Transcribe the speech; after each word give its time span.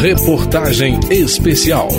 Reportagem 0.00 0.98
Especial. 1.10 1.90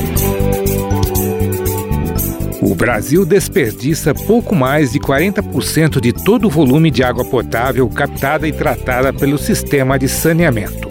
O 2.60 2.74
Brasil 2.74 3.24
desperdiça 3.24 4.12
pouco 4.16 4.56
mais 4.56 4.94
de 4.94 5.00
40% 5.00 6.02
de 6.02 6.12
todo 6.12 6.48
o 6.48 6.50
volume 6.50 6.90
de 6.90 7.04
água 7.04 7.24
potável 7.24 7.88
captada 7.88 8.48
e 8.48 8.52
tratada 8.52 9.14
pelo 9.14 9.38
sistema 9.38 10.00
de 10.00 10.10
saneamento. 10.10 10.90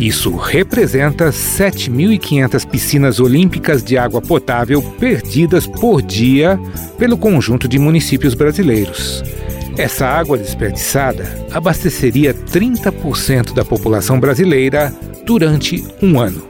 Isso 0.00 0.34
representa 0.34 1.28
7.500 1.28 2.66
piscinas 2.66 3.20
olímpicas 3.20 3.84
de 3.84 3.98
água 3.98 4.22
potável 4.22 4.80
perdidas 4.98 5.66
por 5.66 6.00
dia 6.00 6.58
pelo 6.98 7.18
conjunto 7.18 7.68
de 7.68 7.78
municípios 7.78 8.32
brasileiros. 8.32 9.22
Essa 9.76 10.06
água 10.06 10.38
desperdiçada 10.38 11.46
abasteceria 11.52 12.32
30% 12.32 13.52
da 13.52 13.62
população 13.62 14.18
brasileira 14.18 14.90
durante 15.26 15.84
um 16.00 16.18
ano. 16.20 16.46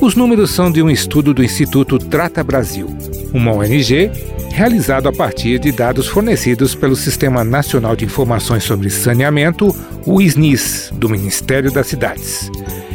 Os 0.00 0.14
números 0.14 0.50
são 0.50 0.70
de 0.70 0.82
um 0.82 0.90
estudo 0.90 1.32
do 1.32 1.42
Instituto 1.42 1.98
Trata 1.98 2.44
Brasil, 2.44 2.86
uma 3.32 3.52
ONG 3.52 4.10
realizado 4.50 5.08
a 5.08 5.12
partir 5.12 5.58
de 5.58 5.72
dados 5.72 6.06
fornecidos 6.06 6.74
pelo 6.74 6.94
Sistema 6.94 7.42
Nacional 7.42 7.96
de 7.96 8.04
Informações 8.04 8.64
sobre 8.64 8.90
Saneamento, 8.90 9.74
o 10.04 10.20
SNIS, 10.20 10.92
do 10.94 11.08
Ministério 11.08 11.72
das 11.72 11.86
Cidades. 11.86 12.50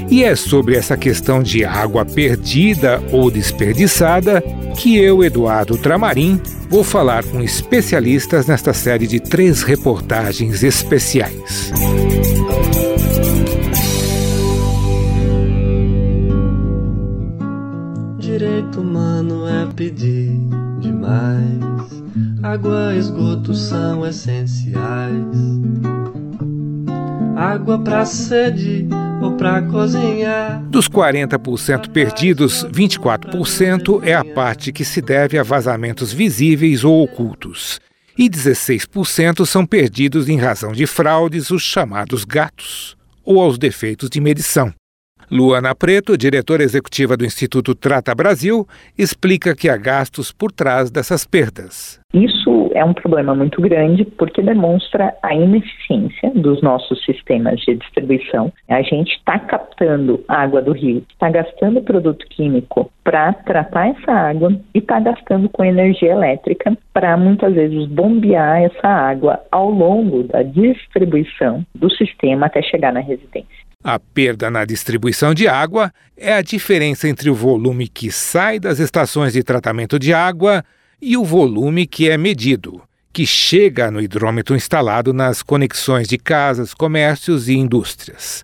E 0.09 0.23
é 0.23 0.35
sobre 0.35 0.75
essa 0.75 0.95
questão 0.95 1.41
de 1.41 1.65
água 1.65 2.05
perdida 2.05 3.01
ou 3.11 3.31
desperdiçada 3.31 4.41
que 4.77 4.97
eu, 4.97 5.23
Eduardo 5.23 5.77
Tramarim, 5.77 6.39
vou 6.69 6.83
falar 6.83 7.23
com 7.23 7.41
especialistas 7.41 8.45
nesta 8.45 8.73
série 8.73 9.07
de 9.07 9.19
três 9.19 9.63
reportagens 9.63 10.63
especiais. 10.63 11.71
Direito 18.37 18.81
humano 18.81 19.47
é 19.47 19.65
pedir 19.73 20.29
demais. 20.79 21.59
Água 22.43 22.93
e 22.93 22.99
esgoto 22.99 23.55
são 23.55 24.05
essenciais. 24.05 24.77
Água 27.35 27.79
pra 27.79 28.05
sede 28.05 28.87
ou 29.23 29.31
pra 29.37 29.63
cozinhar. 29.63 30.61
Dos 30.65 30.87
40% 30.87 31.89
perdidos, 31.89 32.63
24% 32.65 34.03
é 34.03 34.13
a 34.13 34.23
parte 34.23 34.71
que 34.71 34.85
se 34.85 35.01
deve 35.01 35.39
a 35.39 35.43
vazamentos 35.43 36.13
visíveis 36.13 36.83
ou 36.83 37.01
ocultos. 37.01 37.79
E 38.15 38.29
16% 38.29 39.47
são 39.47 39.65
perdidos 39.65 40.29
em 40.29 40.37
razão 40.37 40.73
de 40.73 40.85
fraudes, 40.85 41.49
os 41.49 41.63
chamados 41.63 42.23
gatos, 42.23 42.95
ou 43.25 43.41
aos 43.41 43.57
defeitos 43.57 44.11
de 44.11 44.21
medição. 44.21 44.71
Luana 45.29 45.75
Preto, 45.75 46.17
diretora 46.17 46.63
executiva 46.63 47.17
do 47.17 47.25
Instituto 47.25 47.75
Trata 47.75 48.15
Brasil, 48.15 48.65
explica 48.97 49.53
que 49.53 49.67
há 49.67 49.75
gastos 49.75 50.31
por 50.31 50.53
trás 50.53 50.89
dessas 50.89 51.25
perdas. 51.25 51.99
Isso 52.13 52.71
é 52.73 52.85
um 52.85 52.93
problema 52.93 53.35
muito 53.35 53.61
grande 53.61 54.05
porque 54.05 54.41
demonstra 54.41 55.13
a 55.21 55.35
ineficiência 55.35 56.31
dos 56.33 56.61
nossos 56.61 57.03
sistemas 57.03 57.59
de 57.59 57.75
distribuição. 57.75 58.53
A 58.69 58.81
gente 58.81 59.11
está 59.17 59.37
captando 59.37 60.23
água 60.29 60.61
do 60.61 60.71
rio, 60.71 61.03
está 61.11 61.29
gastando 61.29 61.81
produto 61.81 62.25
químico 62.29 62.89
para 63.03 63.33
tratar 63.33 63.89
essa 63.89 64.11
água 64.13 64.57
e 64.73 64.77
está 64.77 65.01
gastando 65.01 65.49
com 65.49 65.65
energia 65.65 66.13
elétrica 66.13 66.77
para 66.93 67.17
muitas 67.17 67.53
vezes 67.53 67.85
bombear 67.87 68.61
essa 68.61 68.87
água 68.87 69.41
ao 69.51 69.69
longo 69.69 70.23
da 70.23 70.41
distribuição 70.41 71.65
do 71.75 71.91
sistema 71.91 72.45
até 72.45 72.61
chegar 72.61 72.93
na 72.93 73.01
residência. 73.01 73.66
A 73.83 73.99
perda 73.99 74.49
na 74.49 74.65
distribuição 74.65 75.33
de 75.33 75.47
água 75.47 75.93
é 76.17 76.33
a 76.33 76.41
diferença 76.41 77.07
entre 77.07 77.29
o 77.29 77.33
volume 77.33 77.87
que 77.87 78.11
sai 78.11 78.59
das 78.59 78.79
estações 78.79 79.31
de 79.31 79.41
tratamento 79.41 79.97
de 79.97 80.13
água 80.13 80.61
e 81.01 81.15
o 81.15 81.23
volume 81.23 81.87
que 81.87 82.09
é 82.09 82.17
medido, 82.17 82.81
que 83.13 83.25
chega 83.25 83.89
no 83.89 84.01
hidrômetro 84.01 84.57
instalado 84.57 85.13
nas 85.13 85.41
conexões 85.41 86.05
de 86.05 86.17
casas, 86.17 86.73
comércios 86.73 87.47
e 87.47 87.53
indústrias. 87.53 88.43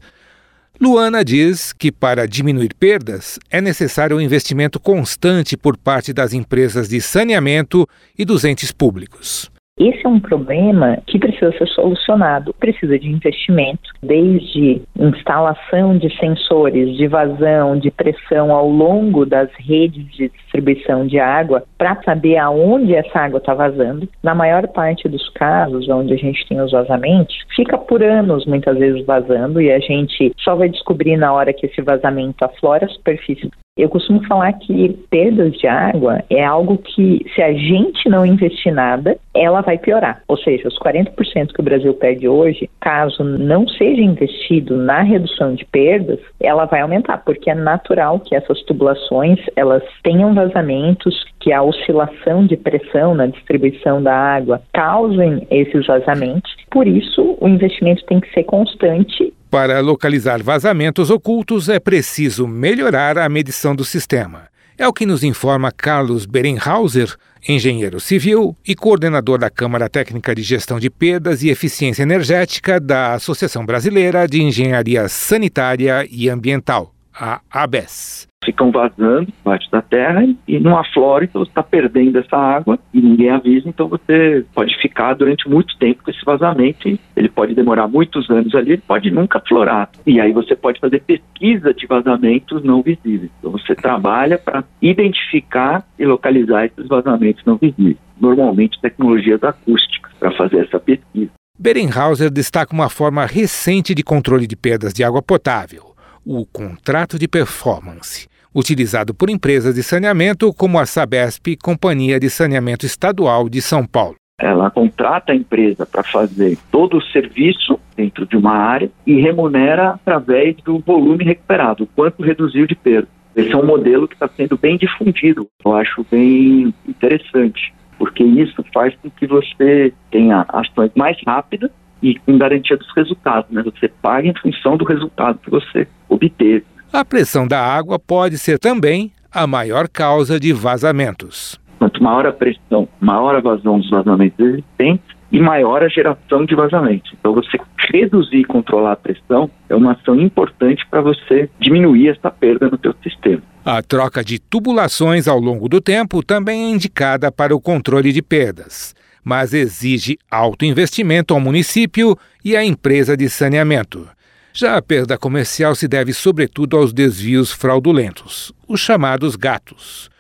Luana 0.80 1.25
diz 1.25 1.74
que 1.74 1.91
para 1.91 2.25
diminuir 2.25 2.74
perdas 2.75 3.38
é 3.50 3.59
necessário 3.59 4.16
um 4.16 4.22
investimento 4.22 4.80
constante 4.80 5.57
por 5.57 5.75
parte 5.75 6.13
das 6.13 6.31
empresas 6.31 6.88
de 6.88 7.02
saneamento 7.02 7.86
e 8.18 8.24
dos 8.24 8.46
entes 8.46 8.72
públicos. 8.72 9.52
Esse 9.79 10.06
é 10.06 10.09
um 10.09 10.19
problema 10.19 11.00
que 11.07 11.17
precisa 11.17 11.51
ser 11.57 11.67
solucionado. 11.69 12.53
Precisa 12.59 12.97
de 13.00 13.09
investimento, 13.09 13.89
desde 14.03 14.84
instalação 14.97 15.97
de 15.97 16.16
sensores 16.19 16.95
de 16.95 17.07
vazão, 17.07 17.79
de 17.79 17.89
pressão 17.89 18.51
ao 18.51 18.69
longo 18.69 19.25
das 19.25 19.50
redes 19.56 20.06
de 20.12 20.29
distribuição 20.29 21.07
de 21.07 21.19
água, 21.19 21.63
para 21.75 22.01
saber 22.03 22.38
aonde 22.38 22.94
essa 22.94 23.19
água 23.19 23.39
está 23.39 23.56
vazando. 23.56 24.07
Na 24.22 24.35
maior 24.35 24.67
parte 24.67 25.09
dos 25.09 25.28
casos, 25.29 25.89
onde 25.89 26.13
a 26.13 26.17
gente 26.17 26.47
tem 26.47 26.62
os 26.62 26.72
vazamentos, 26.72 27.35
fica 27.56 27.75
por 27.75 28.03
anos 28.03 28.45
muitas 28.45 28.78
vezes 28.78 29.03
vazando 29.06 29.59
e 29.59 29.72
a 29.72 29.79
gente 29.79 30.31
só 30.38 30.56
vai 30.56 30.69
descobrir 30.69 31.17
na 31.17 31.33
hora 31.33 31.51
que 31.51 31.66
esse 31.66 31.81
vazamento 31.81 32.45
aflora 32.45 32.85
a 32.85 32.89
superfície 32.89 33.50
eu 33.75 33.89
costumo 33.89 34.23
falar 34.28 34.53
que 34.53 34.89
perdas 35.09 35.53
de 35.53 35.66
água 35.66 36.23
é 36.29 36.44
algo 36.44 36.78
que, 36.78 37.25
se 37.34 37.41
a 37.41 37.51
gente 37.53 38.07
não 38.07 38.23
investir 38.23 38.72
nada, 38.72 39.17
ela 39.34 39.61
vai 39.61 39.79
piorar. 39.79 40.22
Ou 40.28 40.38
seja, 40.38 40.67
os 40.67 40.78
40% 40.78 41.53
que 41.53 41.59
o 41.59 41.63
Brasil 41.63 41.91
perde 41.95 42.28
hoje, 42.28 42.69
caso 42.79 43.23
não 43.23 43.67
seja 43.67 44.01
investido 44.01 44.78
na 44.78 45.01
redução 45.01 45.56
de 45.56 45.66
perdas, 45.66 46.19
ela 46.39 46.66
vai 46.66 46.81
aumentar, 46.81 47.17
porque 47.25 47.50
é 47.50 47.56
natural 47.56 48.19
que 48.19 48.35
essas 48.35 48.62
tubulações 48.63 49.39
elas 49.56 49.83
tenham 50.03 50.35
vazamentos, 50.35 51.25
que 51.39 51.51
a 51.51 51.63
oscilação 51.63 52.45
de 52.45 52.56
pressão 52.56 53.16
na 53.16 53.25
distribuição 53.25 54.03
da 54.03 54.16
água 54.16 54.62
causem 54.72 55.47
esses 55.50 55.88
vazamentos. 55.88 56.56
Por 56.69 56.88
isso, 56.88 57.38
o 57.41 57.47
investimento 57.47 58.06
tem 58.06 58.19
que 58.19 58.31
ser 58.33 58.44
constante 58.44 59.33
para 59.53 59.81
localizar 59.81 60.41
vazamentos 60.41 61.12
ocultos 61.12 61.69
é 61.69 61.80
preciso 61.80 62.47
melhorar 62.47 63.19
a 63.19 63.30
medição 63.30 63.75
do 63.75 63.86
sistema. 63.86 64.47
É 64.75 64.88
o 64.88 64.91
que 64.91 65.06
nos 65.06 65.24
informa 65.24 65.72
Carlos 65.72 66.25
Berenhauser, 66.25 67.16
engenheiro 67.47 68.00
civil 68.00 68.58
e 68.68 68.74
coordenador 68.74 69.38
da 69.38 69.52
Câmara 69.52 69.88
Técnica 69.88 70.34
de 70.34 70.42
Gestão 70.42 70.80
de 70.80 70.90
Perdas 70.90 71.44
e 71.44 71.50
Eficiência 71.50 72.02
Energética 72.02 72.80
da 72.80 73.13
Associação 73.13 73.63
Brasileira 73.63 74.28
de 74.28 74.42
Engenharia 74.42 75.08
Sanitária 75.08 76.08
e 76.09 76.28
Ambiental, 76.30 76.92
a 77.13 77.41
ABES 77.51 78.28
ficam 78.44 78.72
vazando 78.72 79.31
parte 79.44 79.69
da 79.72 79.81
terra 79.81 80.25
e 80.47 80.59
não 80.59 80.78
aflora, 80.78 81.24
então 81.24 81.41
você 81.44 81.50
está 81.50 81.63
perdendo 81.63 82.19
essa 82.19 82.35
água 82.35 82.78
e 82.94 83.01
ninguém 83.01 83.29
avisa, 83.29 83.69
então 83.69 83.88
você 83.88 84.46
pode 84.53 84.75
ficar 84.81 85.13
durante 85.13 85.47
muito 85.50 85.78
tempo 85.78 86.03
com 86.03 86.12
esse 86.12 86.24
vazamento 86.25 86.74
ele 87.16 87.29
pode 87.29 87.56
demorar 87.56 87.88
muitos 87.88 88.29
anos 88.29 88.53
ali, 88.53 88.74
ele 88.74 88.84
pode 88.85 89.09
nunca 89.12 89.38
aflorar. 89.38 89.90
E 90.06 90.19
aí 90.19 90.34
você 90.34 90.56
pode 90.56 90.79
fazer 90.79 91.01
pesquisa 91.01 91.74
de 91.74 91.85
vazamentos 91.88 92.63
não 92.63 92.81
visíveis. 92.81 93.31
Então 93.40 93.51
você 93.51 93.75
trabalha 93.75 94.38
para 94.38 94.63
identificar 94.81 95.85
e 95.97 96.06
localizar 96.06 96.66
esses 96.66 96.88
vazamentos 96.88 97.44
não 97.45 97.56
visíveis. 97.56 97.97
Normalmente 98.19 98.80
tecnologias 98.81 99.44
acústicas 99.44 100.12
para 100.19 100.31
fazer 100.31 100.66
essa 100.66 100.80
pesquisa. 100.80 101.31
Berenhauser 101.57 102.31
destaca 102.31 102.74
uma 102.74 102.90
forma 102.90 103.25
recente 103.25 103.94
de 103.94 104.03
controle 104.03 104.47
de 104.47 104.56
perdas 104.56 104.94
de 104.94 105.03
água 105.03 105.22
potável, 105.22 105.93
o 106.25 106.45
contrato 106.45 107.19
de 107.19 107.28
performance 107.28 108.28
utilizado 108.56 109.13
por 109.13 109.29
empresas 109.29 109.75
de 109.75 109.84
saneamento 109.84 110.53
como 110.53 110.79
a 110.79 110.85
Sabesp, 110.85 111.57
Companhia 111.61 112.19
de 112.19 112.29
Saneamento 112.29 112.85
Estadual 112.85 113.50
de 113.50 113.61
São 113.61 113.85
Paulo. 113.85 114.16
Ela 114.39 114.69
contrata 114.69 115.31
a 115.31 115.35
empresa 115.35 115.85
para 115.85 116.03
fazer 116.03 116.57
todo 116.72 116.97
o 116.97 117.01
serviço 117.01 117.79
dentro 117.95 118.25
de 118.25 118.35
uma 118.35 118.53
área 118.53 118.91
e 119.06 119.22
remunera 119.22 119.91
através 119.91 120.56
do 120.57 120.80
volume 120.80 121.24
recuperado, 121.24 121.83
o 121.83 121.88
quanto 121.88 122.24
reduziu 122.24 122.68
de 122.68 122.75
perda. 122.75 123.07
Esse 123.36 123.51
é 123.51 123.57
um 123.57 123.65
modelo 123.65 124.07
que 124.07 124.15
está 124.15 124.27
sendo 124.27 124.57
bem 124.57 124.77
difundido, 124.77 125.48
eu 125.65 125.75
acho 125.75 126.06
bem 126.12 126.74
interessante, 126.88 127.74
porque 127.98 128.24
isso 128.24 128.63
faz 128.74 128.95
com 129.01 129.09
que 129.09 129.25
você 129.25 129.94
tenha 130.12 130.45
ações 130.50 130.92
mais 130.95 131.18
rápidas 131.25 131.71
e 132.01 132.15
com 132.15 132.38
garantia 132.38 132.75
dos 132.75 132.92
resultados, 132.95 133.50
né? 133.50 133.63
Você 133.63 133.88
paga 133.88 134.27
em 134.27 134.36
função 134.36 134.75
do 134.75 134.83
resultado 134.83 135.39
que 135.39 135.50
você 135.50 135.88
obteve. 136.13 136.63
A 136.92 137.04
pressão 137.04 137.48
da 137.48 137.60
água 137.60 137.98
pode 137.98 138.38
ser 138.38 138.60
também 138.60 139.12
a 139.31 139.48
maior 139.48 139.89
causa 139.89 140.39
de 140.39 140.54
vazamentos. 140.54 141.60
Quanto 141.80 142.01
maior 142.04 142.25
a 142.27 142.31
pressão, 142.31 142.88
maior 143.01 143.36
a 143.36 143.42
vazão 143.42 143.80
dos 143.80 143.89
vazamentos 143.89 144.39
existentes 144.39 145.15
e 145.31 145.39
maior 145.39 145.81
a 145.83 145.89
geração 145.89 146.45
de 146.45 146.56
vazamentos. 146.56 147.12
Então, 147.19 147.33
você 147.33 147.57
reduzir 147.92 148.38
e 148.38 148.45
controlar 148.45 148.94
a 148.94 148.95
pressão 148.95 149.50
é 149.68 149.75
uma 149.75 149.94
ação 149.94 150.19
importante 150.19 150.86
para 150.89 151.01
você 151.01 151.50
diminuir 151.60 152.10
essa 152.10 152.30
perda 152.30 152.69
no 152.69 152.80
seu 152.80 152.94
sistema. 153.04 153.42
A 153.65 153.81
troca 153.81 154.24
de 154.24 154.39
tubulações 154.39 155.27
ao 155.27 155.39
longo 155.39 155.68
do 155.68 155.81
tempo 155.81 156.24
também 156.24 156.65
é 156.65 156.69
indicada 156.69 157.31
para 157.31 157.56
o 157.56 157.62
controle 157.62 158.12
de 158.12 158.21
perdas, 158.21 158.94
mas 159.24 159.54
exige 159.54 160.18
alto 160.30 160.65
investimento 160.65 161.33
ao 161.33 161.39
município 161.39 162.18
e 162.44 162.56
à 162.56 162.63
empresa 162.63 163.18
de 163.18 163.30
saneamento. 163.30 164.07
Já 164.55 164.77
a 164.77 164.81
perda 164.81 165.17
comercial 165.17 165.73
se 165.73 165.88
deve 165.88 166.13
sobretudo 166.13 166.77
aos 166.77 166.94
desvios 166.94 167.51
fraudulentos, 167.51 168.53
os 168.67 168.79
chamados 168.79 169.35
gatos. 169.35 170.11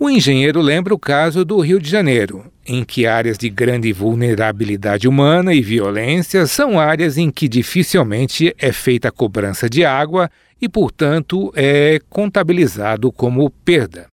O 0.00 0.08
engenheiro 0.08 0.60
lembra 0.62 0.94
o 0.94 0.98
caso 0.98 1.44
do 1.44 1.60
Rio 1.60 1.78
de 1.78 1.90
Janeiro, 1.90 2.50
em 2.66 2.84
que 2.84 3.06
áreas 3.06 3.36
de 3.36 3.50
grande 3.50 3.92
vulnerabilidade 3.92 5.06
humana 5.06 5.52
e 5.52 5.60
violência 5.60 6.46
são 6.46 6.80
áreas 6.80 7.18
em 7.18 7.30
que 7.30 7.46
dificilmente 7.46 8.54
é 8.58 8.72
feita 8.72 9.08
a 9.08 9.12
cobrança 9.12 9.68
de 9.68 9.84
água 9.84 10.30
e, 10.60 10.68
portanto, 10.68 11.52
é 11.54 12.00
contabilizado 12.08 13.12
como 13.12 13.50
perda. 13.50 14.11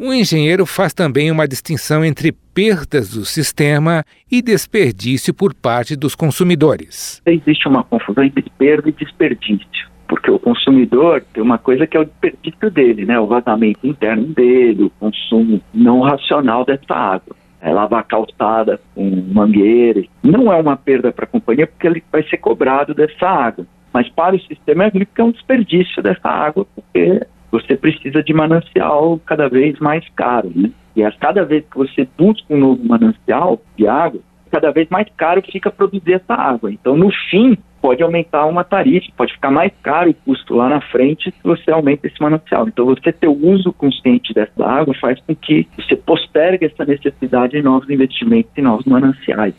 O 0.00 0.14
engenheiro 0.14 0.64
faz 0.64 0.94
também 0.94 1.28
uma 1.28 1.48
distinção 1.48 2.04
entre 2.04 2.30
perdas 2.30 3.10
do 3.10 3.24
sistema 3.24 4.04
e 4.30 4.40
desperdício 4.40 5.34
por 5.34 5.52
parte 5.52 5.96
dos 5.96 6.14
consumidores. 6.14 7.20
Existe 7.26 7.66
uma 7.66 7.82
confusão 7.82 8.22
entre 8.22 8.44
perda 8.56 8.88
e 8.88 8.92
desperdício 8.92 9.88
porque 10.06 10.30
o 10.30 10.38
consumidor 10.38 11.22
tem 11.34 11.42
uma 11.42 11.58
coisa 11.58 11.86
que 11.86 11.96
é 11.96 12.00
o 12.00 12.04
desperdício 12.04 12.70
dele, 12.70 13.04
né? 13.04 13.20
O 13.20 13.26
vazamento 13.26 13.86
interno 13.86 14.24
dele, 14.28 14.84
o 14.84 14.90
consumo 14.98 15.60
não 15.74 16.00
racional 16.00 16.64
dessa 16.64 16.94
água. 16.94 17.36
É 17.60 17.70
lavar 17.70 18.04
calçada 18.04 18.80
com 18.94 19.04
mangueira. 19.32 20.02
Não 20.22 20.50
é 20.50 20.56
uma 20.56 20.76
perda 20.76 21.12
para 21.12 21.24
a 21.24 21.28
companhia 21.28 21.66
porque 21.66 21.86
ele 21.86 22.02
vai 22.10 22.22
ser 22.22 22.38
cobrado 22.38 22.94
dessa 22.94 23.28
água. 23.28 23.66
Mas 23.92 24.08
para 24.08 24.34
o 24.34 24.40
sistema 24.40 24.84
é 24.84 25.22
um 25.22 25.30
desperdício 25.30 26.02
dessa 26.02 26.28
água 26.28 26.66
porque 26.74 27.20
você 27.50 27.76
precisa 27.76 28.22
de 28.22 28.32
manancial 28.32 29.20
cada 29.24 29.48
vez 29.48 29.78
mais 29.78 30.04
caro, 30.16 30.52
né? 30.54 30.70
E 30.94 31.02
a 31.02 31.12
cada 31.12 31.44
vez 31.44 31.64
que 31.70 31.76
você 31.76 32.08
busca 32.18 32.52
um 32.52 32.58
novo 32.58 32.84
manancial 32.84 33.62
de 33.76 33.86
água, 33.86 34.20
cada 34.50 34.70
vez 34.70 34.88
mais 34.88 35.06
caro 35.16 35.42
fica 35.42 35.70
produzir 35.70 36.14
essa 36.14 36.34
água. 36.34 36.72
Então, 36.72 36.96
no 36.96 37.10
fim, 37.30 37.56
pode 37.80 38.02
aumentar 38.02 38.46
uma 38.46 38.64
tarifa, 38.64 39.06
pode 39.16 39.32
ficar 39.32 39.50
mais 39.50 39.72
caro 39.82 40.10
o 40.10 40.14
custo 40.14 40.54
lá 40.54 40.68
na 40.68 40.80
frente 40.80 41.30
se 41.30 41.42
você 41.42 41.70
aumenta 41.70 42.06
esse 42.06 42.20
manancial. 42.20 42.66
Então, 42.66 42.86
você 42.86 43.12
ter 43.12 43.28
o 43.28 43.46
uso 43.46 43.72
consciente 43.72 44.34
dessa 44.34 44.64
água 44.64 44.94
faz 45.00 45.20
com 45.20 45.34
que 45.34 45.66
você 45.76 45.96
postergue 45.96 46.66
essa 46.66 46.84
necessidade 46.84 47.52
de 47.52 47.62
novos 47.62 47.88
investimentos 47.88 48.50
e 48.56 48.62
novos 48.62 48.84
mananciais. 48.86 49.54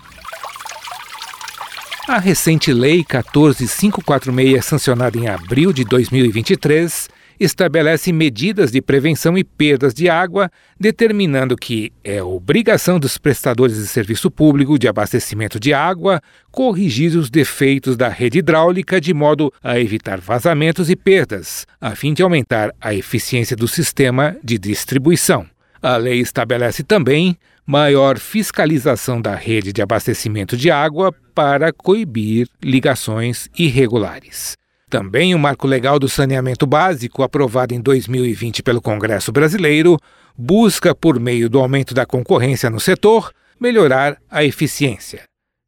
A 2.08 2.18
recente 2.18 2.74
Lei 2.74 3.04
14546, 3.04 4.66
sancionada 4.66 5.18
em 5.18 5.28
abril 5.28 5.72
de 5.72 5.86
2023, 5.86 7.08
estabelece 7.40 8.12
medidas 8.12 8.72
de 8.72 8.82
prevenção 8.82 9.38
e 9.38 9.44
perdas 9.44 9.94
de 9.94 10.10
água, 10.10 10.52
determinando 10.80 11.56
que 11.56 11.92
é 12.04 12.22
obrigação 12.22 13.00
dos 13.00 13.18
prestadores 13.18 13.78
de 13.78 13.88
serviço 13.88 14.30
público 14.30 14.78
de 14.78 14.88
abastecimento 14.88 15.60
de 15.60 15.74
água 15.74 16.22
corrigir 16.52 17.16
os 17.16 17.30
defeitos 17.30 17.96
da 17.96 18.10
rede 18.10 18.40
hidráulica 18.40 19.00
de 19.00 19.14
modo 19.14 19.54
a 19.64 19.80
evitar 19.80 20.20
vazamentos 20.20 20.90
e 20.90 20.96
perdas, 20.96 21.66
a 21.80 21.96
fim 21.96 22.14
de 22.14 22.22
aumentar 22.22 22.74
a 22.82 22.94
eficiência 22.94 23.56
do 23.56 23.68
sistema 23.68 24.36
de 24.44 24.58
distribuição. 24.58 25.46
A 25.82 25.96
lei 25.96 26.20
estabelece 26.20 26.84
também 26.84 27.38
maior 27.66 28.18
fiscalização 28.18 29.22
da 29.22 29.36
rede 29.36 29.72
de 29.72 29.82
abastecimento 29.82 30.58
de 30.58 30.72
água 30.72 31.14
para 31.34 31.72
coibir 31.72 32.48
ligações 32.62 33.48
irregulares. 33.58 34.59
Também 34.90 35.36
o 35.36 35.40
Marco 35.40 35.68
Legal 35.68 36.00
do 36.00 36.10
Saneamento 36.10 36.66
Básico, 36.66 37.22
aprovado 37.22 37.76
em 37.76 37.80
2020 37.80 38.64
pelo 38.64 38.82
Congresso 38.82 39.32
Brasileiro, 39.32 39.98
busca, 40.36 40.96
por 40.96 41.20
meio 41.20 41.48
do 41.48 41.60
aumento 41.60 41.94
da 41.94 42.08
concorrência 42.08 42.72
no 42.72 42.80
setor, 42.80 43.32
melhorar 43.60 44.18
a 44.32 44.44
eficiência. 44.44 45.24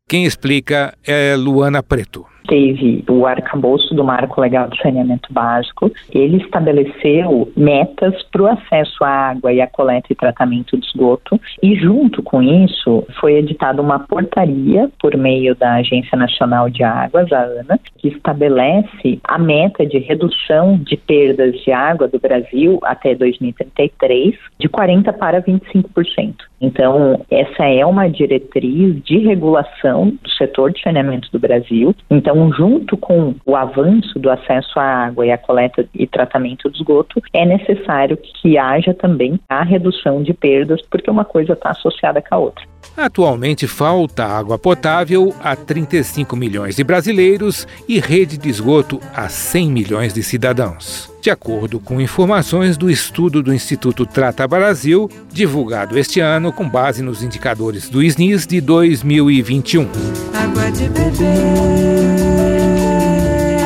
Quem 0.10 0.26
explica 0.26 0.98
é 1.06 1.36
Luana 1.36 1.84
Preto 1.84 2.26
teve 2.48 3.04
o 3.10 3.26
arcabouço 3.26 3.94
do 3.94 4.04
Marco 4.04 4.42
Legal 4.42 4.68
de 4.70 4.82
Saneamento 4.82 5.32
Básico. 5.32 5.92
Ele 6.12 6.38
estabeleceu 6.38 7.52
metas 7.56 8.22
para 8.32 8.42
o 8.42 8.48
acesso 8.48 9.04
à 9.04 9.30
água 9.30 9.54
e 9.54 9.62
à 9.62 9.68
coleta 9.68 10.08
e 10.12 10.16
tratamento 10.16 10.78
de 10.78 10.86
esgoto, 10.86 11.40
e 11.62 11.76
junto 11.76 12.22
com 12.22 12.42
isso 12.42 13.06
foi 13.20 13.36
editada 13.36 13.82
uma 13.82 14.00
portaria 14.00 14.90
por 15.00 15.16
meio 15.16 15.56
da 15.56 15.76
Agência 15.76 16.18
Nacional 16.18 16.70
de 16.70 16.84
Águas, 16.84 17.32
a 17.32 17.42
ANA, 17.42 17.80
que 17.98 18.08
estabelece 18.08 19.20
a 19.24 19.38
meta 19.38 19.86
de 19.86 19.98
redução 19.98 20.78
de 20.78 20.98
perdas 20.98 21.56
de 21.62 21.72
água 21.72 22.08
do 22.08 22.20
Brasil 22.20 22.80
até 22.84 23.16
2033 23.16 24.36
de 24.60 24.70
40% 24.70 25.14
para 25.14 25.42
25%. 25.42 26.36
Então, 26.60 27.20
essa 27.30 27.66
é 27.66 27.86
uma 27.86 28.08
diretriz 28.08 29.04
de 29.04 29.18
regulação 29.18 30.10
do 30.22 30.30
setor 30.38 30.72
de 30.72 30.82
saneamento 30.82 31.30
do 31.32 31.40
Brasil. 31.40 31.96
Então, 32.10 32.31
junto 32.56 32.98
com 32.98 33.36
o 33.46 33.56
avanço 33.56 34.18
do 34.20 34.30
acesso 34.30 34.80
à 34.80 35.06
água 35.06 35.26
e 35.26 35.32
à 35.32 35.38
coleta 35.38 35.88
e 35.94 36.08
tratamento 36.08 36.70
do 36.70 36.76
esgoto, 36.76 37.22
é 37.34 37.46
necessário 37.46 38.18
que 38.18 38.58
haja 38.58 38.94
também 38.94 39.40
a 39.50 39.64
redução 39.64 40.24
de 40.24 40.34
perdas, 40.34 40.82
porque 40.90 41.10
uma 41.10 41.26
coisa 41.26 41.54
está 41.54 41.72
associada 41.72 42.22
com 42.22 42.36
a 42.36 42.38
outra. 42.38 42.66
Atualmente 42.96 43.68
falta 43.68 44.26
água 44.26 44.58
potável 44.58 45.34
a 45.44 45.56
35 45.56 46.36
milhões 46.36 46.76
de 46.76 46.84
brasileiros 46.84 47.68
e 47.88 48.00
rede 48.00 48.38
de 48.38 48.50
esgoto 48.50 49.00
a 49.16 49.30
100 49.30 49.72
milhões 49.72 50.14
de 50.14 50.24
cidadãos. 50.24 51.11
De 51.22 51.30
acordo 51.30 51.80
com 51.80 52.02
informações 52.02 52.78
do 52.78 52.90
estudo 52.90 53.44
do 53.44 53.54
Instituto 53.54 54.08
Trata 54.08 54.48
Brasil, 54.48 55.08
divulgado 55.32 56.00
este 56.00 56.20
ano 56.20 56.52
com 56.52 56.68
base 56.68 57.04
nos 57.04 57.22
indicadores 57.22 57.88
do 57.88 58.02
SNIS 58.02 58.48
de 58.48 58.60
2021. 58.60 59.88
Água 60.34 60.72
de 60.72 60.86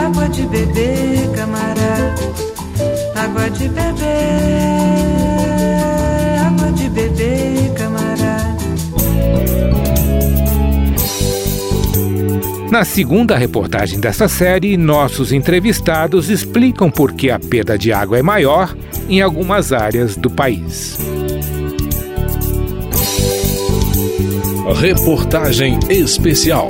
água 0.05 0.27
de 0.27 0.45
camarada. 1.33 2.15
Água 3.15 3.49
de 3.49 3.69
Na 12.75 12.83
segunda 12.83 13.37
reportagem 13.37 14.01
desta 14.01 14.27
série, 14.27 14.75
nossos 14.75 15.31
entrevistados 15.31 16.29
explicam 16.29 16.91
por 16.91 17.13
que 17.13 17.31
a 17.31 17.39
perda 17.39 17.77
de 17.77 17.93
água 17.93 18.19
é 18.19 18.21
maior 18.21 18.75
em 19.07 19.21
algumas 19.21 19.71
áreas 19.71 20.17
do 20.17 20.29
país. 20.29 20.97
Reportagem 24.75 25.79
especial. 25.89 26.67